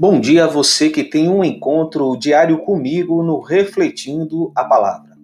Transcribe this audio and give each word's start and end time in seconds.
Bom 0.00 0.20
dia 0.20 0.44
a 0.44 0.46
você 0.46 0.90
que 0.90 1.02
tem 1.02 1.28
um 1.28 1.42
encontro 1.42 2.16
diário 2.16 2.58
comigo 2.58 3.20
no 3.20 3.40
Refletindo 3.40 4.52
a 4.54 4.64
Palavra. 4.64 5.16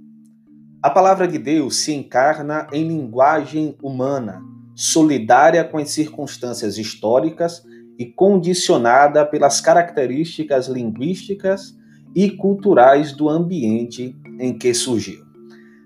A 0.82 0.90
palavra 0.90 1.28
de 1.28 1.38
Deus 1.38 1.76
se 1.76 1.94
encarna 1.94 2.66
em 2.72 2.88
linguagem 2.88 3.76
humana, 3.80 4.42
solidária 4.74 5.62
com 5.62 5.78
as 5.78 5.90
circunstâncias 5.90 6.76
históricas 6.76 7.62
e 7.96 8.06
condicionada 8.06 9.24
pelas 9.24 9.60
características 9.60 10.66
linguísticas 10.66 11.76
e 12.12 12.32
culturais 12.32 13.12
do 13.12 13.28
ambiente 13.28 14.16
em 14.40 14.58
que 14.58 14.74
surgiu. 14.74 15.22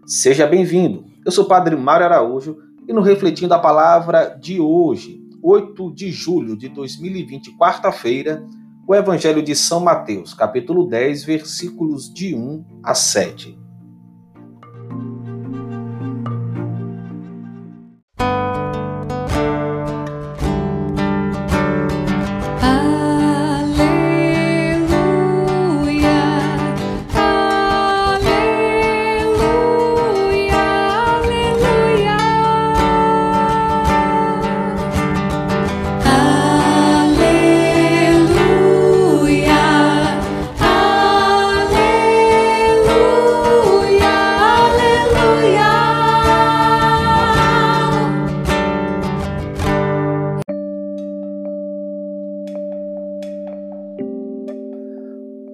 Seja 0.07 0.47
bem-vindo. 0.47 1.05
Eu 1.27 1.31
sou 1.31 1.45
o 1.45 1.49
Padre 1.49 1.77
Mário 1.77 2.07
Araújo 2.07 2.68
e 2.89 2.93
no 2.95 3.03
Refletindo 3.03 3.53
a 3.53 3.59
Palavra 3.59 4.35
de 4.41 4.59
hoje, 4.59 5.21
8 5.43 5.93
de 5.93 6.11
julho 6.11 6.57
de 6.57 6.71
2020, 6.71 7.55
quarta-feira, 7.59 8.43
o 8.89 8.95
Evangelho 8.95 9.43
de 9.43 9.55
São 9.55 9.79
Mateus, 9.79 10.33
capítulo 10.33 10.89
10, 10.89 11.23
versículos 11.25 12.11
de 12.11 12.35
1 12.35 12.65
a 12.83 12.95
7. 12.95 13.68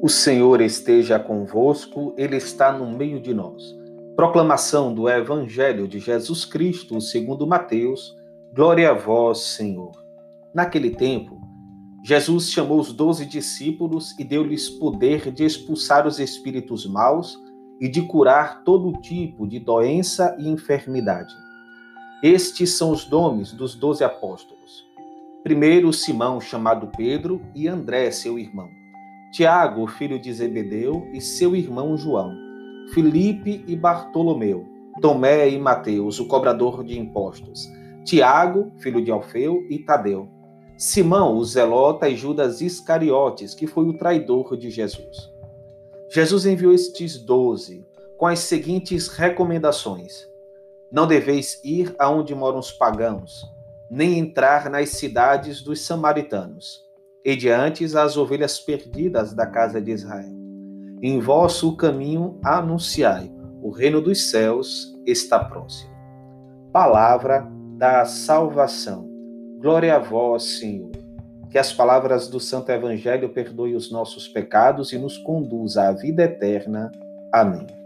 O 0.05 0.09
Senhor 0.11 0.61
esteja 0.61 1.19
convosco, 1.19 2.13
Ele 2.19 2.37
está 2.37 2.71
no 2.71 2.87
meio 2.95 3.19
de 3.19 3.33
nós. 3.33 3.75
Proclamação 4.15 4.93
do 4.93 5.09
Evangelho 5.09 5.89
de 5.89 5.99
Jesus 5.99 6.45
Cristo, 6.45 7.01
segundo 7.01 7.47
Mateus. 7.47 8.15
Glória 8.55 8.91
a 8.91 8.93
vós, 8.93 9.39
Senhor. 9.39 9.93
Naquele 10.55 10.91
tempo, 10.91 11.41
Jesus 12.05 12.51
chamou 12.51 12.79
os 12.79 12.93
doze 12.93 13.25
discípulos 13.25 14.15
e 14.19 14.25
deu-lhes 14.25 14.69
poder 14.69 15.33
de 15.33 15.43
expulsar 15.43 16.07
os 16.07 16.21
espíritos 16.21 16.85
maus 16.85 17.39
e 17.81 17.89
de 17.89 18.03
curar 18.03 18.63
todo 18.63 19.01
tipo 19.01 19.49
de 19.49 19.59
doença 19.59 20.37
e 20.39 20.51
enfermidade. 20.51 21.35
Estes 22.23 22.75
são 22.75 22.91
os 22.91 23.09
nomes 23.09 23.55
dos 23.55 23.75
doze 23.75 24.05
apóstolos. 24.05 24.85
Primeiro, 25.43 25.91
Simão, 25.95 26.43
chamado 26.43 26.91
Pedro, 26.95 27.41
e 27.55 27.67
André, 27.67 28.11
seu 28.11 28.39
irmão. 28.39 28.84
Tiago, 29.35 29.89
filho 29.89 30.17
de 30.17 30.33
Zebedeu, 30.33 31.09
e 31.13 31.21
seu 31.21 31.57
irmão 31.57 31.97
João, 31.97 32.37
Filipe 32.93 33.65
e 33.67 33.75
Bartolomeu, 33.75 34.65
Tomé 35.03 35.49
e 35.49 35.59
Mateus, 35.59 36.21
o 36.21 36.29
cobrador 36.29 36.85
de 36.85 36.97
impostos, 36.97 37.69
Tiago, 38.05 38.71
filho 38.79 39.05
de 39.05 39.11
Alfeu, 39.11 39.67
e 39.69 39.81
Tadeu, 39.81 40.29
Simão, 40.79 41.37
o 41.37 41.45
zelota, 41.45 42.09
e 42.09 42.15
Judas 42.15 42.61
Iscariotes, 42.61 43.57
que 43.57 43.67
foi 43.67 43.89
o 43.89 43.99
traidor 43.99 44.57
de 44.57 44.71
Jesus. 44.71 45.29
Jesus 46.09 46.47
enviou 46.47 46.73
estes 46.73 47.19
doze 47.19 47.85
com 48.17 48.29
as 48.29 48.39
seguintes 48.39 49.09
recomendações: 49.09 50.29
Não 50.93 51.09
deveis 51.09 51.61
ir 51.65 51.93
aonde 51.99 52.37
moram 52.37 52.61
os 52.61 52.71
pagãos, 52.71 53.45
nem 53.91 54.17
entrar 54.17 54.71
nas 54.71 54.91
cidades 54.91 55.61
dos 55.61 55.81
samaritanos 55.81 56.84
e 57.25 57.35
diante 57.35 57.85
as 57.97 58.17
ovelhas 58.17 58.61
perdidas 58.61 59.33
da 59.33 59.47
casa 59.47 59.81
de 59.81 59.91
Israel. 59.91 60.35
Em 61.03 61.19
vosso 61.21 61.77
caminho 61.77 62.39
anunciai, 62.45 63.33
o 63.63 63.71
reino 63.71 64.01
dos 64.01 64.31
céus 64.31 64.95
está 65.07 65.39
próximo. 65.39 65.91
Palavra 66.73 67.47
da 67.79 68.05
salvação. 68.05 69.09
Glória 69.61 69.97
a 69.97 69.99
vós, 69.99 70.59
Senhor. 70.59 70.91
Que 71.51 71.59
as 71.59 71.73
palavras 71.73 72.29
do 72.29 72.41
Santo 72.41 72.71
Evangelho 72.71 73.29
perdoem 73.29 73.75
os 73.75 73.91
nossos 73.91 74.29
pecados 74.29 74.93
e 74.93 74.99
nos 74.99 75.17
conduza 75.19 75.89
à 75.89 75.93
vida 75.93 76.25
eterna. 76.25 76.91
Amém. 77.33 77.84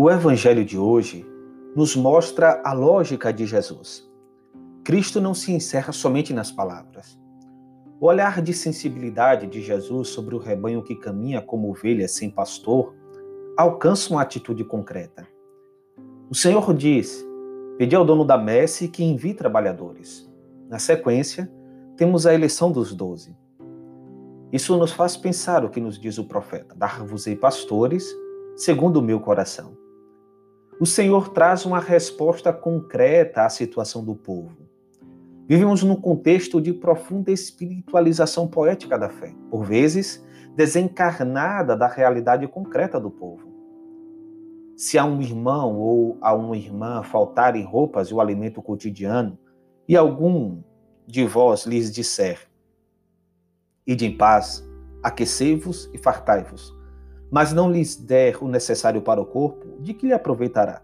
O 0.00 0.08
Evangelho 0.08 0.64
de 0.64 0.78
hoje 0.78 1.26
nos 1.74 1.96
mostra 1.96 2.62
a 2.64 2.72
lógica 2.72 3.32
de 3.32 3.44
Jesus. 3.44 4.08
Cristo 4.84 5.20
não 5.20 5.34
se 5.34 5.50
encerra 5.50 5.92
somente 5.92 6.32
nas 6.32 6.52
palavras. 6.52 7.18
O 8.00 8.06
olhar 8.06 8.40
de 8.40 8.52
sensibilidade 8.52 9.48
de 9.48 9.60
Jesus 9.60 10.10
sobre 10.10 10.36
o 10.36 10.38
rebanho 10.38 10.84
que 10.84 10.94
caminha 10.94 11.42
como 11.42 11.68
ovelha 11.68 12.06
sem 12.06 12.30
pastor 12.30 12.94
alcança 13.56 14.12
uma 14.12 14.22
atitude 14.22 14.62
concreta. 14.62 15.26
O 16.30 16.34
Senhor 16.36 16.72
diz: 16.74 17.26
Pedi 17.76 17.96
ao 17.96 18.04
dono 18.04 18.24
da 18.24 18.38
messe 18.38 18.86
que 18.86 19.02
envie 19.02 19.34
trabalhadores. 19.34 20.30
Na 20.68 20.78
sequência, 20.78 21.52
temos 21.96 22.24
a 22.24 22.32
eleição 22.32 22.70
dos 22.70 22.94
doze. 22.94 23.36
Isso 24.52 24.76
nos 24.76 24.92
faz 24.92 25.16
pensar 25.16 25.64
o 25.64 25.68
que 25.68 25.80
nos 25.80 25.98
diz 25.98 26.18
o 26.18 26.24
profeta: 26.28 26.72
Dar-vos-ei 26.76 27.34
pastores 27.34 28.08
segundo 28.54 28.98
o 28.98 29.02
meu 29.02 29.18
coração 29.18 29.87
o 30.80 30.86
Senhor 30.86 31.30
traz 31.30 31.66
uma 31.66 31.80
resposta 31.80 32.52
concreta 32.52 33.44
à 33.44 33.48
situação 33.48 34.04
do 34.04 34.14
povo. 34.14 34.56
Vivemos 35.48 35.82
num 35.82 35.96
contexto 35.96 36.60
de 36.60 36.72
profunda 36.72 37.32
espiritualização 37.32 38.46
poética 38.46 38.98
da 38.98 39.08
fé, 39.08 39.34
por 39.50 39.64
vezes 39.64 40.24
desencarnada 40.54 41.76
da 41.76 41.88
realidade 41.88 42.46
concreta 42.46 43.00
do 43.00 43.10
povo. 43.10 43.48
Se 44.76 44.98
a 44.98 45.04
um 45.04 45.20
irmão 45.20 45.76
ou 45.76 46.18
a 46.20 46.32
uma 46.34 46.56
irmã 46.56 47.02
faltarem 47.02 47.64
roupas 47.64 48.08
e 48.08 48.14
o 48.14 48.20
alimento 48.20 48.62
cotidiano, 48.62 49.38
e 49.88 49.96
algum 49.96 50.62
de 51.06 51.24
vós 51.24 51.64
lhes 51.64 51.90
disser: 51.90 52.48
Ide 53.86 54.06
em 54.06 54.16
paz, 54.16 54.64
aquecei-vos 55.02 55.90
e 55.92 55.98
fartai-vos, 55.98 56.76
mas 57.30 57.52
não 57.52 57.70
lhes 57.70 57.96
der 57.96 58.42
o 58.42 58.48
necessário 58.48 59.02
para 59.02 59.20
o 59.20 59.26
corpo, 59.26 59.80
de 59.80 59.92
que 59.92 60.06
lhe 60.06 60.12
aproveitará? 60.12 60.82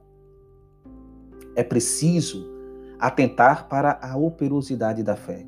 É 1.57 1.63
preciso 1.63 2.47
atentar 2.99 3.69
para 3.69 3.99
a 4.03 4.17
operosidade 4.17 5.03
da 5.03 5.17
fé. 5.17 5.47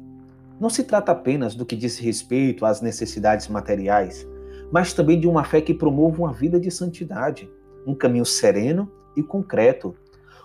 Não 0.58 0.70
se 0.70 0.84
trata 0.84 1.12
apenas 1.12 1.54
do 1.54 1.66
que 1.66 1.76
diz 1.76 1.98
respeito 1.98 2.64
às 2.64 2.80
necessidades 2.80 3.48
materiais, 3.48 4.26
mas 4.72 4.92
também 4.92 5.20
de 5.20 5.28
uma 5.28 5.44
fé 5.44 5.60
que 5.60 5.74
promova 5.74 6.22
uma 6.22 6.32
vida 6.32 6.58
de 6.58 6.70
santidade, 6.70 7.50
um 7.86 7.94
caminho 7.94 8.24
sereno 8.24 8.90
e 9.14 9.22
concreto. 9.22 9.94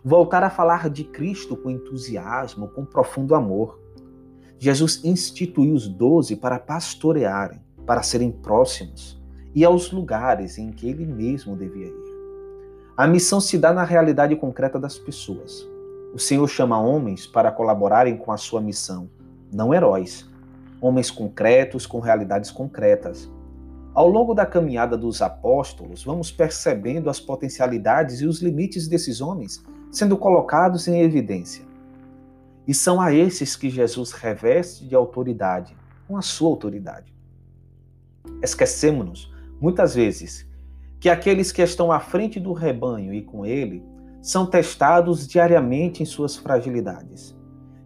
Voltar 0.03 0.43
a 0.43 0.49
falar 0.49 0.89
de 0.89 1.03
Cristo 1.03 1.55
com 1.55 1.69
entusiasmo, 1.69 2.67
com 2.69 2.83
profundo 2.83 3.35
amor. 3.35 3.79
Jesus 4.59 5.01
instituiu 5.03 5.73
os 5.73 5.87
doze 5.87 6.35
para 6.35 6.59
pastorearem, 6.59 7.61
para 7.85 8.03
serem 8.03 8.31
próximos 8.31 9.20
e 9.53 9.65
aos 9.65 9.91
lugares 9.91 10.57
em 10.57 10.71
que 10.71 10.89
ele 10.89 11.05
mesmo 11.05 11.55
devia 11.55 11.87
ir. 11.87 12.11
A 12.95 13.07
missão 13.07 13.39
se 13.41 13.57
dá 13.57 13.73
na 13.73 13.83
realidade 13.83 14.35
concreta 14.35 14.79
das 14.79 14.97
pessoas. 14.97 15.67
O 16.13 16.19
Senhor 16.19 16.47
chama 16.47 16.79
homens 16.79 17.25
para 17.25 17.51
colaborarem 17.51 18.17
com 18.17 18.31
a 18.31 18.37
sua 18.37 18.61
missão, 18.61 19.09
não 19.51 19.73
heróis, 19.73 20.29
homens 20.79 21.09
concretos 21.09 21.85
com 21.85 21.99
realidades 21.99 22.51
concretas. 22.51 23.29
Ao 23.93 24.07
longo 24.07 24.33
da 24.33 24.45
caminhada 24.45 24.97
dos 24.97 25.21
apóstolos, 25.21 26.03
vamos 26.03 26.31
percebendo 26.31 27.09
as 27.09 27.19
potencialidades 27.19 28.21
e 28.21 28.25
os 28.25 28.41
limites 28.41 28.87
desses 28.87 29.21
homens 29.21 29.63
sendo 29.91 30.17
colocados 30.17 30.87
em 30.87 31.01
evidência. 31.01 31.65
E 32.65 32.73
são 32.73 33.01
a 33.01 33.13
esses 33.13 33.55
que 33.55 33.69
Jesus 33.69 34.11
reveste 34.11 34.87
de 34.87 34.95
autoridade, 34.95 35.75
com 36.07 36.15
a 36.15 36.21
sua 36.21 36.47
autoridade. 36.47 37.13
Esquecemos-nos 38.41 39.31
muitas 39.61 39.93
vezes, 39.93 40.49
que 40.99 41.09
aqueles 41.09 41.51
que 41.51 41.61
estão 41.61 41.91
à 41.91 41.99
frente 41.99 42.39
do 42.39 42.51
rebanho 42.51 43.13
e 43.13 43.21
com 43.21 43.45
ele 43.45 43.83
são 44.21 44.45
testados 44.45 45.27
diariamente 45.27 46.03
em 46.03 46.05
suas 46.05 46.35
fragilidades. 46.35 47.35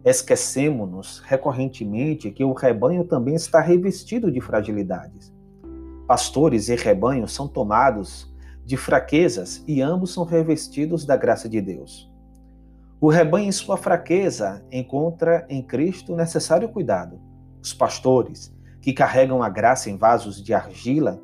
Esquecemos-nos 0.04 1.20
recorrentemente 1.20 2.30
que 2.30 2.44
o 2.44 2.52
rebanho 2.52 3.04
também 3.04 3.34
está 3.34 3.60
revestido 3.60 4.30
de 4.30 4.40
fragilidades. 4.40 5.34
Pastores 6.06 6.68
e 6.68 6.76
rebanho 6.76 7.26
são 7.26 7.48
tomados 7.48 8.32
de 8.64 8.76
fraquezas 8.76 9.64
e 9.66 9.82
ambos 9.82 10.12
são 10.12 10.24
revestidos 10.24 11.04
da 11.04 11.16
graça 11.16 11.48
de 11.48 11.60
Deus. 11.60 12.10
O 13.00 13.08
rebanho, 13.08 13.48
em 13.48 13.52
sua 13.52 13.76
fraqueza, 13.76 14.64
encontra 14.72 15.44
em 15.48 15.62
Cristo 15.62 16.16
necessário 16.16 16.68
cuidado. 16.68 17.20
Os 17.62 17.74
pastores, 17.74 18.54
que 18.80 18.92
carregam 18.92 19.42
a 19.42 19.48
graça 19.48 19.90
em 19.90 19.96
vasos 19.96 20.42
de 20.42 20.54
argila, 20.54 21.20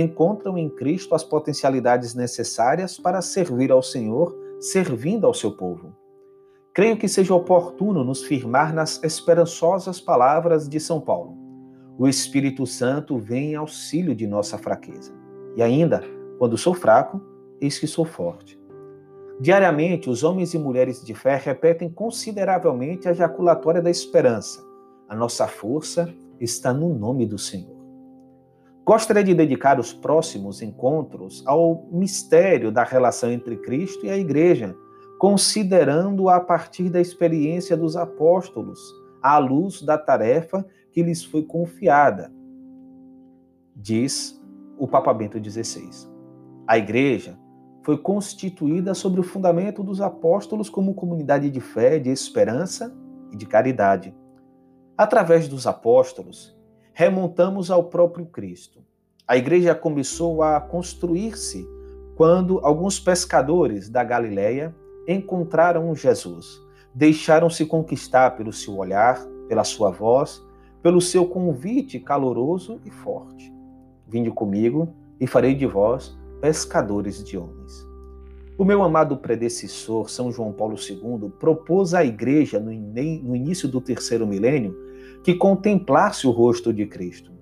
encontram 0.00 0.58
em 0.58 0.68
Cristo 0.68 1.14
as 1.14 1.24
potencialidades 1.24 2.14
necessárias 2.14 2.98
para 2.98 3.22
servir 3.22 3.72
ao 3.72 3.82
Senhor, 3.82 4.36
servindo 4.60 5.26
ao 5.26 5.32
seu 5.32 5.52
povo. 5.56 5.94
Creio 6.74 6.98
que 6.98 7.08
seja 7.08 7.34
oportuno 7.34 8.04
nos 8.04 8.22
firmar 8.22 8.74
nas 8.74 9.02
esperançosas 9.02 9.98
palavras 9.98 10.68
de 10.68 10.78
São 10.78 11.00
Paulo. 11.00 11.34
O 11.98 12.06
Espírito 12.06 12.66
Santo 12.66 13.16
vem 13.18 13.52
em 13.52 13.54
auxílio 13.54 14.14
de 14.14 14.26
nossa 14.26 14.58
fraqueza. 14.58 15.14
E 15.56 15.62
ainda, 15.62 16.04
quando 16.38 16.58
sou 16.58 16.74
fraco, 16.74 17.18
eis 17.58 17.78
que 17.78 17.86
sou 17.86 18.04
forte. 18.04 18.60
Diariamente, 19.40 20.10
os 20.10 20.22
homens 20.22 20.52
e 20.52 20.58
mulheres 20.58 21.02
de 21.02 21.14
fé 21.14 21.36
repetem 21.42 21.88
consideravelmente 21.88 23.08
a 23.08 23.12
ejaculatória 23.12 23.80
da 23.80 23.90
esperança. 23.90 24.62
A 25.08 25.16
nossa 25.16 25.46
força 25.46 26.14
está 26.38 26.74
no 26.74 26.94
nome 26.94 27.24
do 27.24 27.38
Senhor. 27.38 27.75
Gostaria 28.86 29.24
de 29.24 29.34
dedicar 29.34 29.78
os 29.78 29.92
próximos 29.92 30.62
encontros 30.62 31.42
ao 31.46 31.88
mistério 31.90 32.70
da 32.70 32.84
relação 32.84 33.30
entre 33.30 33.56
Cristo 33.56 34.06
e 34.06 34.10
a 34.10 34.16
Igreja 34.16 34.74
considerando 35.18 36.28
a 36.28 36.40
partir 36.40 36.90
da 36.90 37.00
experiência 37.00 37.76
dos 37.76 37.96
apóstolos, 37.96 38.78
à 39.22 39.38
luz 39.38 39.82
da 39.82 39.96
tarefa 39.96 40.66
que 40.92 41.02
lhes 41.02 41.24
foi 41.24 41.42
confiada, 41.42 42.32
diz 43.74 44.40
o 44.78 44.86
Papa 44.86 45.12
Bento 45.12 45.42
XVI. 45.42 45.90
A 46.66 46.76
igreja 46.76 47.38
foi 47.82 47.96
constituída 47.96 48.94
sobre 48.94 49.20
o 49.20 49.24
fundamento 49.24 49.82
dos 49.82 50.00
apóstolos 50.00 50.68
como 50.68 50.94
comunidade 50.94 51.50
de 51.50 51.60
fé, 51.60 51.98
de 51.98 52.10
esperança 52.10 52.94
e 53.32 53.36
de 53.36 53.46
caridade. 53.46 54.14
Através 54.98 55.48
dos 55.48 55.66
apóstolos, 55.66 56.55
remontamos 56.98 57.70
ao 57.70 57.84
próprio 57.84 58.24
Cristo. 58.24 58.82
A 59.28 59.36
igreja 59.36 59.74
começou 59.74 60.42
a 60.42 60.58
construir-se 60.58 61.68
quando 62.16 62.58
alguns 62.62 62.98
pescadores 62.98 63.90
da 63.90 64.02
Galileia 64.02 64.74
encontraram 65.06 65.94
Jesus. 65.94 66.58
Deixaram-se 66.94 67.66
conquistar 67.66 68.30
pelo 68.30 68.50
seu 68.50 68.78
olhar, 68.78 69.22
pela 69.46 69.62
sua 69.62 69.90
voz, 69.90 70.42
pelo 70.82 71.02
seu 71.02 71.26
convite 71.26 72.00
caloroso 72.00 72.80
e 72.82 72.90
forte. 72.90 73.52
Vinde 74.08 74.30
comigo 74.30 74.88
e 75.20 75.26
farei 75.26 75.54
de 75.54 75.66
vós 75.66 76.16
pescadores 76.40 77.22
de 77.22 77.36
homens. 77.36 77.86
O 78.56 78.64
meu 78.64 78.82
amado 78.82 79.18
predecessor, 79.18 80.08
São 80.08 80.32
João 80.32 80.50
Paulo 80.50 80.76
II, 80.76 81.28
propôs 81.38 81.92
à 81.92 82.02
igreja, 82.02 82.58
no 82.58 82.72
início 82.72 83.68
do 83.68 83.82
terceiro 83.82 84.26
milênio, 84.26 84.74
que 85.26 85.34
contemplasse 85.34 86.24
o 86.24 86.30
rosto 86.30 86.72
de 86.72 86.86
Cristo. 86.86 87.32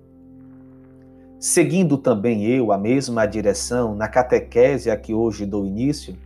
Seguindo 1.39 1.99
também 1.99 2.43
eu 2.47 2.71
a 2.71 2.79
mesma 2.79 3.27
direção 3.27 3.93
na 3.93 4.07
catequese 4.07 4.89
a 4.89 4.97
que 4.97 5.13
hoje 5.13 5.45
dou 5.45 5.67
início, 5.67 6.17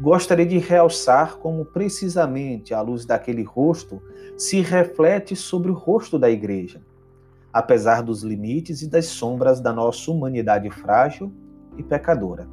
gostaria 0.00 0.44
de 0.44 0.58
realçar 0.58 1.36
como 1.36 1.64
precisamente 1.66 2.74
a 2.74 2.80
luz 2.80 3.06
daquele 3.06 3.44
rosto 3.44 4.02
se 4.36 4.60
reflete 4.60 5.36
sobre 5.36 5.70
o 5.70 5.74
rosto 5.74 6.18
da 6.18 6.28
igreja, 6.28 6.82
apesar 7.52 8.02
dos 8.02 8.24
limites 8.24 8.82
e 8.82 8.90
das 8.90 9.06
sombras 9.06 9.60
da 9.60 9.72
nossa 9.72 10.10
humanidade 10.10 10.68
frágil 10.68 11.32
e 11.78 11.82
pecadora. 11.84 12.48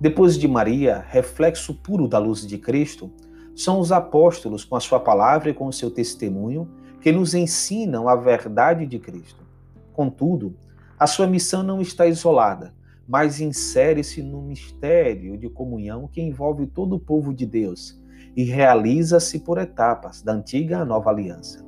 Depois 0.00 0.38
de 0.38 0.46
Maria, 0.46 1.04
reflexo 1.08 1.74
puro 1.74 2.06
da 2.06 2.20
luz 2.20 2.46
de 2.46 2.56
Cristo, 2.56 3.10
são 3.52 3.80
os 3.80 3.90
apóstolos 3.90 4.64
com 4.64 4.76
a 4.76 4.80
sua 4.80 5.00
palavra 5.00 5.50
e 5.50 5.54
com 5.54 5.66
o 5.66 5.72
seu 5.72 5.90
testemunho 5.90 6.70
que 7.04 7.12
nos 7.12 7.34
ensinam 7.34 8.08
a 8.08 8.16
verdade 8.16 8.84
de 8.84 8.98
Cristo. 8.98 9.44
Contudo, 9.92 10.56
a 10.98 11.06
sua 11.06 11.28
missão 11.28 11.62
não 11.62 11.80
está 11.80 12.04
isolada 12.08 12.74
mas 13.06 13.40
insere-se 13.40 14.22
no 14.22 14.40
mistério 14.42 15.36
de 15.36 15.48
comunhão 15.48 16.08
que 16.08 16.22
envolve 16.22 16.66
todo 16.66 16.96
o 16.96 17.00
povo 17.00 17.34
de 17.34 17.46
Deus 17.46 18.00
e 18.36 18.44
realiza-se 18.44 19.40
por 19.40 19.58
etapas, 19.58 20.22
da 20.22 20.32
antiga 20.32 20.78
à 20.78 20.84
nova 20.84 21.10
aliança. 21.10 21.64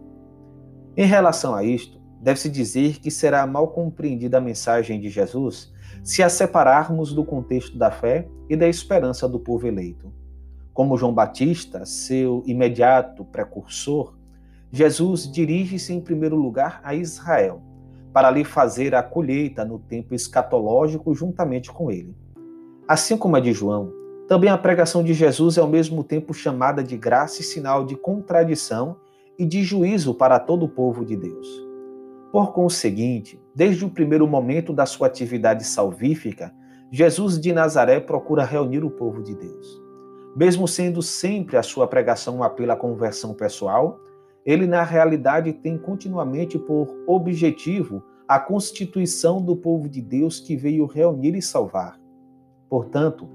Em 0.97 1.07
relação 1.07 1.55
a 1.55 1.63
isto, 1.63 2.01
deve-se 2.21 2.49
dizer 2.49 2.99
que 2.99 3.11
será 3.11 3.47
mal 3.47 3.69
compreendida 3.69 4.39
a 4.39 4.41
mensagem 4.41 4.99
de 4.99 5.09
Jesus 5.09 5.73
se 6.03 6.23
a 6.23 6.29
separarmos 6.29 7.13
do 7.13 7.25
contexto 7.25 7.77
da 7.77 7.91
fé 7.91 8.27
e 8.49 8.57
da 8.57 8.67
esperança 8.67 9.29
do 9.29 9.39
povo 9.39 9.67
eleito. 9.67 10.13
Como 10.73 10.97
João 10.97 11.13
Batista, 11.13 11.85
seu 11.85 12.43
imediato 12.47 13.25
precursor, 13.25 14.17
Jesus 14.71 15.31
dirige-se 15.31 15.93
em 15.93 16.01
primeiro 16.01 16.37
lugar 16.37 16.81
a 16.83 16.95
Israel, 16.95 17.63
para 18.13 18.31
lhe 18.31 18.45
fazer 18.45 18.95
a 18.95 19.03
colheita 19.03 19.65
no 19.65 19.79
tempo 19.79 20.15
escatológico 20.15 21.15
juntamente 21.15 21.71
com 21.71 21.91
ele. 21.91 22.17
Assim 22.89 23.17
como 23.17 23.37
a 23.37 23.41
de 23.41 23.53
João, 23.53 23.93
também 24.29 24.51
a 24.51 24.59
pregação 24.59 25.05
de 25.05 25.15
Jesus 25.15 25.57
é 25.57 25.61
ao 25.61 25.69
mesmo 25.69 26.03
tempo 26.03 26.35
chamada 26.35 26.83
de 26.83 26.97
graça 26.97 27.41
e 27.41 27.45
sinal 27.45 27.85
de 27.85 27.95
contradição 27.95 28.97
e 29.39 29.45
de 29.45 29.63
juízo 29.63 30.15
para 30.15 30.39
todo 30.39 30.65
o 30.65 30.69
povo 30.69 31.05
de 31.05 31.17
Deus. 31.17 31.47
Por 32.33 32.53
conseguinte, 32.53 33.41
desde 33.55 33.85
o 33.85 33.91
primeiro 33.91 34.27
momento 34.27 34.73
da 34.73 34.85
sua 34.85 35.07
atividade 35.07 35.65
salvífica, 35.65 36.53
Jesus 36.91 37.41
de 37.41 37.53
Nazaré 37.53 38.01
procura 38.01 38.45
reunir 38.45 38.85
o 38.85 38.91
povo 38.91 39.23
de 39.23 39.35
Deus. 39.35 39.81
Mesmo 40.35 40.67
sendo 40.67 41.03
sempre 41.03 41.57
a 41.57 41.63
sua 41.63 41.87
pregação 41.87 42.39
um 42.39 42.43
apelo 42.43 42.73
à 42.73 42.77
conversão 42.77 43.33
pessoal, 43.33 44.01
ele 44.47 44.67
na 44.67 44.85
realidade 44.85 45.53
tem 45.53 45.77
continuamente 45.77 46.57
por 46.57 46.87
objetivo 47.07 48.03
a 48.29 48.39
constituição 48.39 49.43
do 49.43 49.57
povo 49.57 49.89
de 49.89 50.01
Deus 50.01 50.39
que 50.39 50.57
veio 50.57 50.87
reunir 50.87 51.35
e 51.35 51.43
salvar. 51.43 52.01
Portanto, 52.69 53.29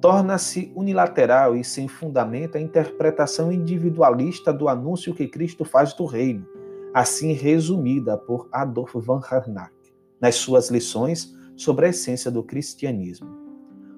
torna-se 0.00 0.72
unilateral 0.74 1.56
e 1.56 1.62
sem 1.62 1.86
fundamento 1.86 2.56
a 2.56 2.60
interpretação 2.60 3.52
individualista 3.52 4.52
do 4.52 4.68
anúncio 4.68 5.14
que 5.14 5.28
Cristo 5.28 5.64
faz 5.64 5.92
do 5.92 6.06
reino, 6.06 6.46
assim 6.94 7.32
resumida 7.32 8.16
por 8.16 8.48
Adolf 8.50 8.94
van 8.94 9.20
Harnack 9.20 9.74
nas 10.20 10.36
suas 10.36 10.70
lições 10.70 11.34
sobre 11.54 11.86
a 11.86 11.88
essência 11.90 12.30
do 12.30 12.42
cristianismo. 12.42 13.28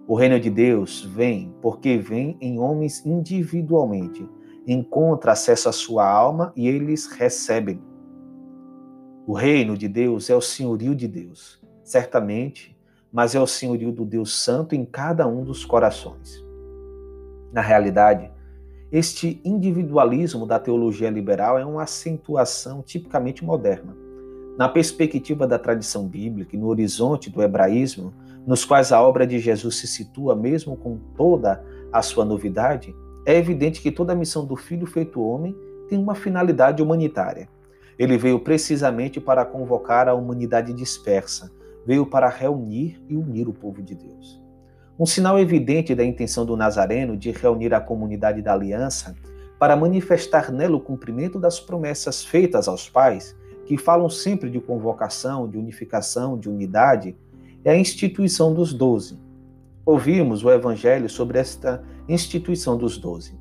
O 0.07 0.15
reino 0.15 0.41
de 0.41 0.49
Deus 0.49 1.05
vem 1.05 1.55
porque 1.61 1.99
vem 1.99 2.37
em 2.41 2.59
homens 2.59 3.05
individualmente, 3.05 4.27
encontra 4.73 5.33
acesso 5.33 5.69
à 5.69 5.73
sua 5.73 6.07
alma 6.07 6.53
e 6.55 6.69
eles 6.69 7.07
recebem. 7.07 7.81
O 9.27 9.33
reino 9.33 9.77
de 9.77 9.89
Deus 9.89 10.29
é 10.29 10.37
o 10.37 10.41
senhorio 10.41 10.95
de 10.95 11.09
Deus, 11.09 11.61
certamente, 11.83 12.79
mas 13.11 13.35
é 13.35 13.41
o 13.41 13.47
senhorio 13.47 13.91
do 13.91 14.05
Deus 14.05 14.39
Santo 14.39 14.75
em 14.75 14.85
cada 14.85 15.27
um 15.27 15.43
dos 15.43 15.65
corações. 15.65 16.45
Na 17.53 17.63
realidade, 17.63 18.31
este 18.93 19.41
individualismo 19.45 20.47
da 20.47 20.59
teologia 20.59 21.11
liberal 21.11 21.59
é 21.59 21.65
uma 21.65 21.83
acentuação 21.83 22.83
tipicamente 22.83 23.45
moderna. 23.45 23.97
Na 24.59 24.69
perspectiva 24.69 25.47
da 25.47 25.59
tradição 25.59 26.07
bíblica 26.07 26.57
e 26.57 26.59
no 26.59 26.67
horizonte 26.67 27.31
do 27.31 27.43
hebraísmo, 27.43 28.13
nos 28.47 28.65
quais 28.65 28.93
a 28.93 29.01
obra 29.01 29.27
de 29.27 29.39
Jesus 29.39 29.77
se 29.77 29.87
situa 29.87 30.35
mesmo 30.35 30.77
com 30.77 30.99
toda 31.17 31.65
a 31.93 32.03
sua 32.03 32.25
novidade, 32.25 32.95
é 33.29 33.37
evidente 33.37 33.83
que 33.83 33.93
toda 33.93 34.15
a 34.15 34.17
missão 34.17 34.47
do 34.47 34.57
Filho 34.57 34.87
feito 34.87 35.21
homem 35.21 35.55
tem 35.87 35.99
uma 35.99 36.15
finalidade 36.15 36.83
humanitária. 36.83 37.47
Ele 37.99 38.17
veio 38.17 38.41
precisamente 38.41 39.21
para 39.21 39.45
convocar 39.45 40.09
a 40.09 40.15
humanidade 40.15 40.73
dispersa, 40.73 41.53
veio 41.85 42.07
para 42.07 42.27
reunir 42.31 42.99
e 43.07 43.15
unir 43.15 43.47
o 43.47 43.53
povo 43.53 43.83
de 43.83 43.95
Deus. 43.95 44.43
Um 44.99 45.05
sinal 45.05 45.39
evidente 45.39 45.95
da 45.95 46.03
intenção 46.03 46.47
do 46.47 46.57
Nazareno 46.57 47.19
de 47.19 47.31
reunir 47.31 47.75
a 47.75 47.83
comunidade 47.83 48.41
da 48.41 48.55
aliança 48.55 49.15
para 49.59 49.77
manifestar 49.77 50.51
nela 50.51 50.79
o 50.79 50.81
cumprimento 50.81 51.39
das 51.39 51.61
promessas 51.61 52.25
feitas 52.25 52.67
aos 52.67 52.89
pais, 52.89 53.37
que 53.67 53.77
falam 53.77 54.09
sempre 54.09 54.49
de 54.49 54.59
convocação, 54.59 55.47
de 55.47 55.59
unificação, 55.59 56.39
de 56.39 56.49
unidade, 56.49 57.15
é 57.63 57.73
a 57.73 57.79
instituição 57.79 58.55
dos 58.55 58.73
doze. 58.73 59.19
Ouvimos 59.89 60.45
o 60.45 60.51
Evangelho 60.51 61.09
sobre 61.09 61.39
esta 61.39 61.83
instituição 62.07 62.77
dos 62.77 62.99
doze. 62.99 63.41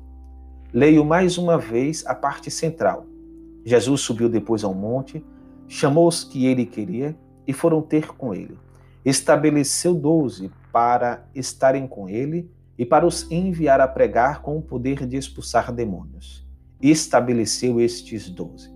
Leio 0.72 1.04
mais 1.04 1.36
uma 1.36 1.58
vez 1.58 2.06
a 2.06 2.14
parte 2.14 2.50
central. 2.50 3.04
Jesus 3.66 4.00
subiu 4.00 4.30
depois 4.30 4.64
ao 4.64 4.72
monte, 4.72 5.22
chamou 5.66 6.08
os 6.08 6.24
que 6.24 6.46
ele 6.46 6.64
queria 6.64 7.14
e 7.46 7.52
foram 7.52 7.82
ter 7.82 8.14
com 8.14 8.32
ele. 8.32 8.56
Estabeleceu 9.04 9.92
doze 9.92 10.50
para 10.72 11.28
estarem 11.34 11.86
com 11.86 12.08
ele 12.08 12.50
e 12.78 12.86
para 12.86 13.06
os 13.06 13.30
enviar 13.30 13.78
a 13.78 13.86
pregar 13.86 14.40
com 14.40 14.56
o 14.56 14.62
poder 14.62 15.06
de 15.06 15.18
expulsar 15.18 15.70
demônios. 15.70 16.48
estabeleceu 16.80 17.78
estes 17.78 18.30
doze. 18.30 18.74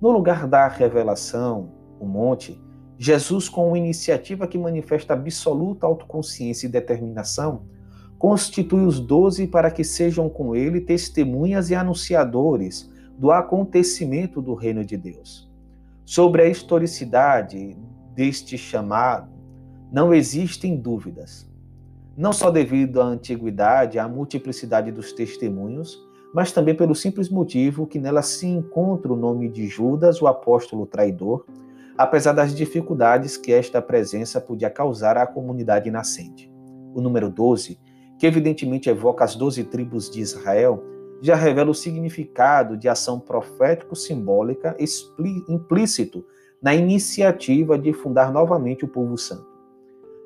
No 0.00 0.10
lugar 0.10 0.46
da 0.46 0.66
revelação, 0.66 1.70
o 2.00 2.06
monte, 2.06 2.58
Jesus, 2.98 3.48
com 3.48 3.68
uma 3.68 3.78
iniciativa 3.78 4.48
que 4.48 4.58
manifesta 4.58 5.12
absoluta 5.12 5.86
autoconsciência 5.86 6.66
e 6.66 6.70
determinação, 6.70 7.62
constitui 8.18 8.84
os 8.84 8.98
doze 8.98 9.46
para 9.46 9.70
que 9.70 9.84
sejam 9.84 10.28
com 10.28 10.56
ele 10.56 10.80
testemunhas 10.80 11.70
e 11.70 11.76
anunciadores 11.76 12.90
do 13.16 13.30
acontecimento 13.30 14.42
do 14.42 14.54
reino 14.54 14.84
de 14.84 14.96
Deus. 14.96 15.48
Sobre 16.04 16.42
a 16.42 16.48
historicidade 16.48 17.76
deste 18.16 18.58
chamado, 18.58 19.30
não 19.92 20.12
existem 20.12 20.76
dúvidas. 20.76 21.48
Não 22.16 22.32
só 22.32 22.50
devido 22.50 23.00
à 23.00 23.04
antiguidade, 23.04 23.98
à 23.98 24.08
multiplicidade 24.08 24.90
dos 24.90 25.12
testemunhos, 25.12 25.96
mas 26.34 26.50
também 26.50 26.74
pelo 26.74 26.96
simples 26.96 27.28
motivo 27.28 27.86
que 27.86 28.00
nela 28.00 28.22
se 28.22 28.46
encontra 28.46 29.12
o 29.12 29.16
nome 29.16 29.48
de 29.48 29.68
Judas, 29.68 30.20
o 30.20 30.26
apóstolo 30.26 30.84
traidor, 30.84 31.46
apesar 31.98 32.32
das 32.32 32.54
dificuldades 32.54 33.36
que 33.36 33.52
esta 33.52 33.82
presença 33.82 34.40
podia 34.40 34.70
causar 34.70 35.18
à 35.18 35.26
comunidade 35.26 35.90
nascente. 35.90 36.48
O 36.94 37.00
número 37.00 37.28
12, 37.28 37.76
que 38.16 38.26
evidentemente 38.26 38.88
evoca 38.88 39.24
as 39.24 39.34
doze 39.34 39.64
tribos 39.64 40.08
de 40.08 40.20
Israel, 40.20 40.84
já 41.20 41.34
revela 41.34 41.72
o 41.72 41.74
significado 41.74 42.76
de 42.76 42.88
ação 42.88 43.18
profético-simbólica 43.18 44.76
implícito 45.48 46.24
na 46.62 46.72
iniciativa 46.72 47.76
de 47.76 47.92
fundar 47.92 48.32
novamente 48.32 48.84
o 48.84 48.88
povo 48.88 49.18
santo. 49.18 49.46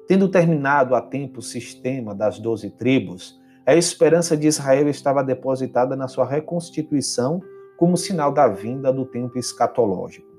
Tendo 0.07 0.29
terminado 0.29 0.95
a 0.95 1.01
tempo 1.01 1.39
o 1.39 1.43
sistema 1.43 2.15
das 2.15 2.39
doze 2.39 2.69
tribos, 2.69 3.41
a 3.65 3.75
esperança 3.75 4.37
de 4.37 4.47
Israel 4.47 4.89
estava 4.89 5.25
depositada 5.25 5.97
na 5.97 6.09
sua 6.09 6.27
reconstituição 6.27 7.41
como 7.79 7.97
sinal 7.97 8.31
da 8.31 8.47
vinda 8.47 8.93
do 8.93 9.07
tempo 9.07 9.39
escatológico. 9.39 10.32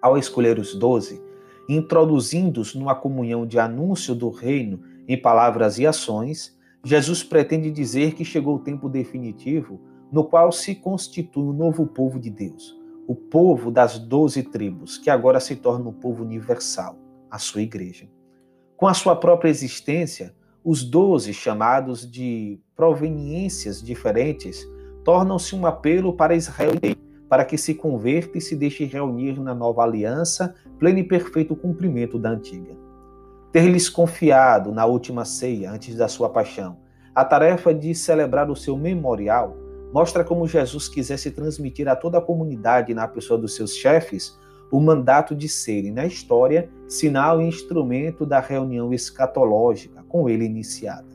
Ao 0.00 0.16
escolher 0.16 0.58
os 0.58 0.74
doze, 0.74 1.22
introduzindo-os 1.68 2.74
numa 2.74 2.94
comunhão 2.94 3.46
de 3.46 3.58
anúncio 3.58 4.14
do 4.14 4.30
reino 4.30 4.80
em 5.06 5.20
palavras 5.20 5.78
e 5.78 5.86
ações, 5.86 6.58
Jesus 6.82 7.22
pretende 7.22 7.70
dizer 7.70 8.14
que 8.14 8.24
chegou 8.24 8.56
o 8.56 8.60
tempo 8.60 8.88
definitivo 8.88 9.80
no 10.10 10.24
qual 10.24 10.50
se 10.50 10.74
constitui 10.74 11.44
o 11.44 11.50
um 11.50 11.52
novo 11.52 11.86
povo 11.86 12.18
de 12.18 12.30
Deus, 12.30 12.76
o 13.06 13.14
povo 13.14 13.70
das 13.70 13.98
doze 13.98 14.42
tribos, 14.42 14.98
que 14.98 15.10
agora 15.10 15.38
se 15.38 15.56
torna 15.56 15.88
o 15.88 15.92
povo 15.92 16.24
universal, 16.24 16.96
a 17.30 17.38
sua 17.38 17.62
igreja. 17.62 18.08
Com 18.76 18.88
a 18.88 18.94
sua 18.94 19.14
própria 19.14 19.50
existência, 19.50 20.34
os 20.64 20.82
doze, 20.82 21.32
chamados 21.32 22.10
de 22.10 22.58
proveniências 22.74 23.82
diferentes, 23.82 24.66
tornam-se 25.04 25.54
um 25.54 25.66
apelo 25.66 26.12
para 26.14 26.34
Israel 26.34 26.72
para 27.30 27.44
que 27.44 27.56
se 27.56 27.74
converta 27.74 28.36
e 28.36 28.40
se 28.40 28.56
deixe 28.56 28.84
reunir 28.84 29.40
na 29.40 29.54
nova 29.54 29.84
aliança, 29.84 30.52
pleno 30.80 30.98
e 30.98 31.04
perfeito 31.04 31.54
cumprimento 31.54 32.18
da 32.18 32.30
antiga. 32.30 32.76
Ter-lhes 33.52 33.88
confiado 33.88 34.72
na 34.72 34.84
última 34.84 35.24
ceia, 35.24 35.70
antes 35.70 35.94
da 35.94 36.08
sua 36.08 36.28
paixão, 36.28 36.78
a 37.14 37.24
tarefa 37.24 37.72
de 37.72 37.94
celebrar 37.94 38.50
o 38.50 38.56
seu 38.56 38.76
memorial, 38.76 39.56
mostra 39.92 40.24
como 40.24 40.48
Jesus 40.48 40.88
quisesse 40.88 41.30
transmitir 41.30 41.88
a 41.88 41.94
toda 41.94 42.18
a 42.18 42.20
comunidade, 42.20 42.94
na 42.94 43.06
pessoa 43.06 43.38
dos 43.38 43.54
seus 43.54 43.76
chefes, 43.76 44.36
o 44.70 44.80
mandato 44.80 45.34
de 45.34 45.48
serem, 45.48 45.92
na 45.92 46.06
história, 46.06 46.68
sinal 46.88 47.40
e 47.40 47.46
instrumento 47.46 48.26
da 48.26 48.40
reunião 48.40 48.92
escatológica 48.92 50.04
com 50.08 50.28
ele 50.28 50.44
iniciada. 50.44 51.09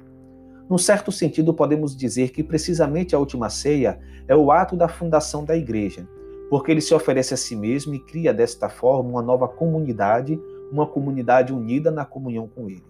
Num 0.69 0.77
certo 0.77 1.12
sentido, 1.12 1.53
podemos 1.53 1.95
dizer 1.95 2.31
que 2.31 2.43
precisamente 2.43 3.15
a 3.15 3.19
última 3.19 3.50
ceia 3.50 4.00
é 4.27 4.36
o 4.36 4.51
ato 4.51 4.75
da 4.75 4.88
fundação 4.88 5.45
da 5.45 5.55
igreja, 5.55 6.07
porque 6.50 6.72
ele 6.72 6.81
se 6.81 6.93
oferece 6.93 7.34
a 7.34 7.38
si 7.38 7.55
mesmo 7.55 7.93
e 7.93 8.00
cria 8.00 8.34
desta 8.34 8.67
forma 8.67 9.10
uma 9.10 9.22
nova 9.22 9.48
comunidade, 9.48 10.39
uma 10.72 10.88
comunidade 10.88 11.53
unida 11.53 11.91
na 11.91 12.03
comunhão 12.03 12.48
com 12.48 12.67
ele. 12.69 12.84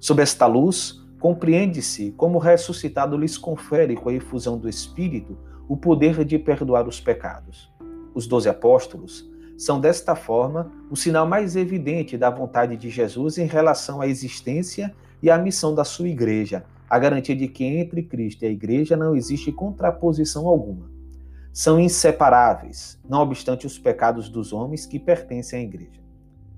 Sob 0.00 0.22
esta 0.22 0.46
luz, 0.46 1.02
compreende-se 1.20 2.12
como 2.12 2.36
o 2.36 2.40
ressuscitado 2.40 3.16
lhes 3.16 3.36
confere 3.36 3.96
com 3.96 4.08
a 4.08 4.14
efusão 4.14 4.58
do 4.58 4.68
Espírito 4.68 5.36
o 5.68 5.76
poder 5.76 6.24
de 6.24 6.38
perdoar 6.38 6.86
os 6.86 7.00
pecados. 7.00 7.70
Os 8.14 8.26
doze 8.26 8.48
apóstolos 8.48 9.30
são, 9.56 9.80
desta 9.80 10.14
forma, 10.14 10.70
o 10.90 10.96
sinal 10.96 11.26
mais 11.26 11.56
evidente 11.56 12.18
da 12.18 12.28
vontade 12.28 12.76
de 12.76 12.90
Jesus 12.90 13.38
em 13.38 13.46
relação 13.46 14.00
à 14.00 14.06
existência 14.06 14.94
e 15.22 15.30
à 15.30 15.38
missão 15.38 15.74
da 15.74 15.84
sua 15.84 16.08
igreja, 16.08 16.64
a 16.94 16.98
garantia 17.00 17.34
de 17.34 17.48
que 17.48 17.64
entre 17.64 18.04
Cristo 18.04 18.44
e 18.44 18.46
a 18.46 18.50
igreja 18.50 18.96
não 18.96 19.16
existe 19.16 19.50
contraposição 19.50 20.46
alguma. 20.46 20.88
São 21.52 21.80
inseparáveis, 21.80 23.00
não 23.08 23.20
obstante 23.20 23.66
os 23.66 23.76
pecados 23.76 24.28
dos 24.28 24.52
homens 24.52 24.86
que 24.86 25.00
pertencem 25.00 25.58
à 25.58 25.62
igreja. 25.64 26.00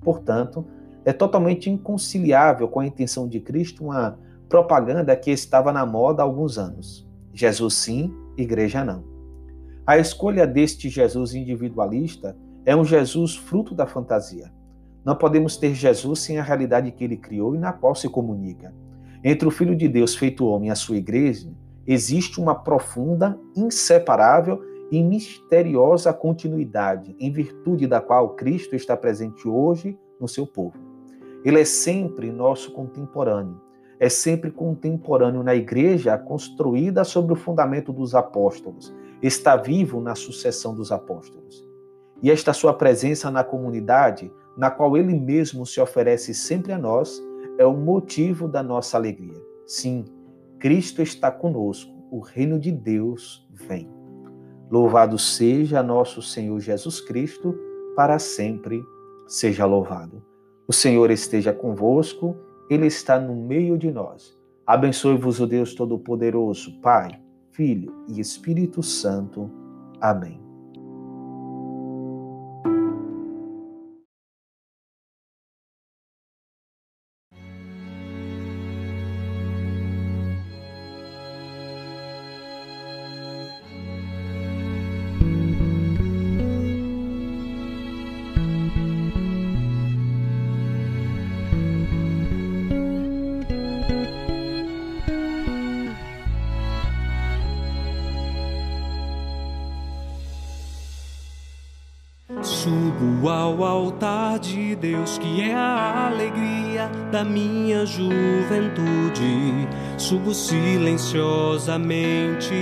Portanto, 0.03 0.67
é 1.07 1.13
totalmente 1.15 1.71
inconciliável 1.71 2.69
com 2.69 2.81
a 2.81 2.87
intenção 2.87 3.27
de 3.27 3.41
Cristo 3.41 3.87
uma 3.87 4.19
propaganda 4.47 5.17
que 5.17 5.31
estava 5.31 5.73
na 5.73 5.87
moda 5.87 6.23
há 6.23 6.27
alguns 6.27 6.59
anos. 6.59 7.09
Jesus 7.33 7.73
sim, 7.73 8.15
igreja 8.37 8.85
não. 8.85 9.05
A 9.87 9.97
escolha 9.97 10.47
deste 10.47 10.91
Jesus 10.91 11.35
individualista 11.35 12.37
é 12.67 12.77
um 12.77 12.85
Jesus 12.85 13.35
fruto 13.35 13.75
da 13.75 13.87
fantasia. 13.87 14.53
Não 15.03 15.17
podemos 15.17 15.57
ter 15.57 15.73
Jesus 15.73 16.21
sem 16.21 16.39
a 16.39 16.43
realidade 16.43 16.93
que 16.93 17.05
ele 17.05 17.17
criou 17.17 17.55
e 17.55 17.59
na 17.59 17.73
qual 17.73 17.95
se 17.95 18.07
comunica. 18.07 18.75
Entre 19.29 19.49
o 19.49 19.51
Filho 19.51 19.75
de 19.75 19.89
Deus 19.89 20.15
feito 20.15 20.47
homem 20.47 20.69
e 20.69 20.71
a 20.71 20.77
sua 20.77 20.99
igreja, 20.99 21.53
existe 21.85 22.41
uma 22.41 22.55
profunda, 22.55 23.37
inseparável 23.57 24.63
e 24.89 25.03
misteriosa 25.03 26.13
continuidade, 26.13 27.17
em 27.19 27.33
virtude 27.33 27.89
da 27.89 28.01
qual 28.01 28.37
Cristo 28.37 28.77
está 28.77 28.97
presente 28.97 29.49
hoje 29.49 29.99
no 30.21 30.29
seu 30.29 30.47
povo. 30.47 30.79
Ele 31.45 31.61
é 31.61 31.65
sempre 31.65 32.31
nosso 32.31 32.71
contemporâneo, 32.71 33.61
é 33.99 34.09
sempre 34.09 34.49
contemporâneo 34.49 35.43
na 35.43 35.57
igreja 35.57 36.17
construída 36.17 37.03
sobre 37.03 37.33
o 37.33 37.37
fundamento 37.37 37.93
dos 37.93 38.15
apóstolos, 38.15 38.95
está 39.21 39.57
vivo 39.57 40.01
na 40.01 40.15
sucessão 40.15 40.73
dos 40.73 40.93
apóstolos. 40.93 41.67
E 42.23 42.31
esta 42.31 42.53
sua 42.53 42.73
presença 42.73 43.29
na 43.29 43.43
comunidade, 43.43 44.31
na 44.57 44.71
qual 44.71 44.97
ele 44.97 45.19
mesmo 45.19 45.67
se 45.67 45.81
oferece 45.81 46.33
sempre 46.33 46.73
a 46.73 46.79
nós, 46.79 47.21
é 47.59 47.65
o 47.65 47.77
motivo 47.77 48.49
da 48.49 48.63
nossa 48.63 48.97
alegria. 48.97 49.41
Sim, 49.67 50.05
Cristo 50.59 51.03
está 51.03 51.31
conosco, 51.31 51.93
o 52.11 52.21
reino 52.21 52.59
de 52.59 52.71
Deus 52.71 53.47
vem. 53.53 53.89
Louvado 54.71 55.19
seja 55.19 55.83
nosso 55.83 56.21
Senhor 56.23 56.59
Jesus 56.61 57.01
Cristo, 57.01 57.55
para 57.95 58.19
sempre 58.19 58.83
seja 59.27 59.65
louvado. 59.65 60.23
O 60.69 60.73
Senhor 60.73 61.11
esteja 61.11 61.53
convosco, 61.53 62.37
Ele 62.69 62.87
está 62.87 63.19
no 63.19 63.35
meio 63.35 63.79
de 63.79 63.91
nós. 63.93 64.37
Abençoe-vos 64.67 65.41
o 65.41 65.47
Deus 65.47 65.75
Todo-Poderoso, 65.75 66.81
Pai, 66.81 67.21
Filho 67.53 67.95
e 68.09 68.21
Espírito 68.21 68.83
Santo. 68.83 69.51
Amém. 70.01 70.46
Deus, 104.91 105.19
que 105.19 105.43
é 105.43 105.53
a 105.53 106.07
alegria 106.07 106.89
da 107.11 107.25
minha 107.25 107.85
juventude. 107.85 109.67
Subo 109.99 110.33
silenciosamente, 110.33 112.55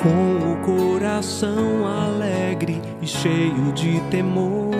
com 0.00 0.52
o 0.52 0.56
coração 0.64 1.84
alegre 1.84 2.80
e 3.02 3.06
cheio 3.06 3.72
de 3.74 4.00
temor, 4.10 4.70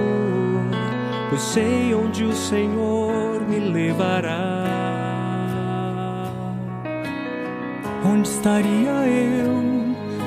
pois 1.31 1.43
sei 1.43 1.93
onde 1.95 2.25
o 2.25 2.33
Senhor 2.33 3.41
me 3.49 3.59
levará. 3.59 4.63
Onde 8.05 8.29
estaria 8.29 9.09
eu? 9.09 9.57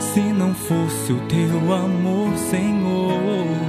Se 0.02 0.20
não 0.20 0.54
fosse 0.54 1.14
o 1.14 1.22
teu 1.28 1.74
amor, 1.74 2.36
Senhor, 2.36 3.69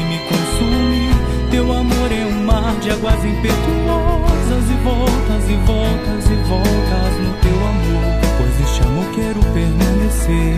se 1.61 1.61
me 1.61 1.61
consome. 1.61 1.61
Teu 1.61 1.69
amor 1.71 2.11
é 2.11 2.25
um 2.25 2.43
mar 2.43 2.75
de 2.79 2.89
águas 2.89 3.23
impetuosas 3.23 4.67
e 4.67 4.73
voltas 4.83 5.47
e 5.47 5.53
voltas 5.57 6.25
e 6.25 6.33
voltas 6.49 7.19
no 7.19 7.33
teu 7.37 7.67
amor. 7.67 8.03
Pois 8.37 8.59
este 8.61 8.81
amor 8.83 9.05
quero 9.13 9.39
permanecer. 9.53 10.57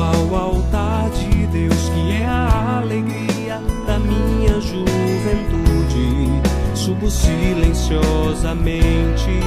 ao 0.00 0.34
altar 0.34 1.10
de 1.10 1.46
Deus, 1.48 1.90
que 1.90 2.12
é 2.12 2.24
a 2.24 2.78
alegria 2.78 3.60
da 3.86 3.98
minha 3.98 4.58
juventude. 4.60 6.40
Subo 6.74 7.10
silenciosamente, 7.10 9.40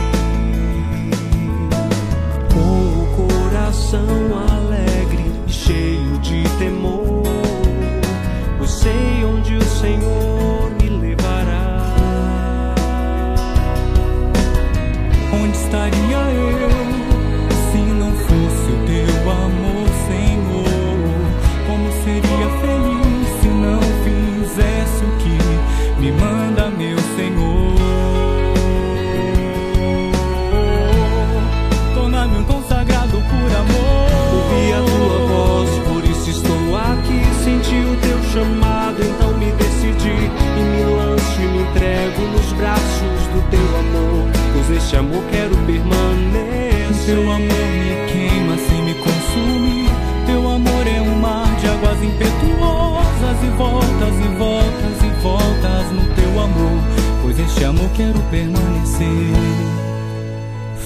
amor 57.71 57.89
quero 57.95 58.19
permanecer. 58.29 59.33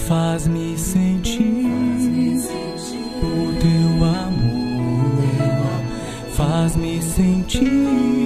Faz-me 0.08 0.78
sentir 0.78 1.66
o 3.24 3.54
teu 3.60 4.06
amor, 4.06 5.24
faz-me 6.36 7.02
sentir 7.02 8.25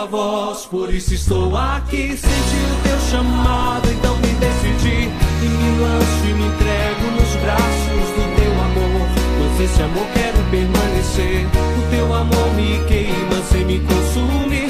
tua 0.00 0.06
voz, 0.06 0.66
por 0.66 0.92
isso 0.92 1.12
estou 1.14 1.56
aqui. 1.56 2.16
Senti 2.16 2.26
o 2.26 2.82
teu 2.82 2.98
chamado, 3.10 3.90
então 3.90 4.16
me 4.16 4.32
decidi. 4.34 5.10
E 5.42 5.48
me 5.48 5.80
lanço 5.80 6.26
e 6.28 6.32
me 6.34 6.46
entrego 6.46 7.10
nos 7.16 7.36
braços 7.42 8.08
do 8.16 8.24
teu 8.36 8.52
amor. 8.52 9.08
Pois 9.38 9.70
esse 9.70 9.82
amor 9.82 10.06
quero 10.14 10.38
permanecer. 10.50 11.46
O 11.46 11.90
teu 11.90 12.14
amor 12.14 12.54
me 12.54 12.78
queima 12.86 13.42
sem 13.50 13.64
me 13.64 13.80
consumir. 13.80 14.69